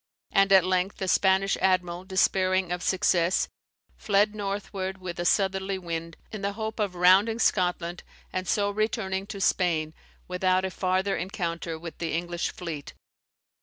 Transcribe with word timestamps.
And 0.31 0.51
at 0.51 0.63
length 0.65 0.97
the 0.97 1.07
Spanish 1.07 1.55
admiral, 1.57 2.05
despairing 2.05 2.71
of 2.71 2.81
success, 2.81 3.47
fled 3.97 4.33
northward 4.33 4.97
with 4.97 5.19
a 5.19 5.25
southerly 5.25 5.77
wind, 5.77 6.17
in 6.31 6.41
the 6.41 6.53
hope 6.53 6.79
of 6.79 6.95
rounding 6.95 7.37
Scotland, 7.37 8.01
and 8.33 8.47
so 8.47 8.71
returning 8.71 9.27
to 9.27 9.39
Spain 9.39 9.93
without 10.27 10.65
a 10.65 10.71
farther 10.71 11.15
encounter 11.15 11.77
with 11.77 11.99
the 11.99 12.13
English 12.13 12.49
fleet. 12.49 12.93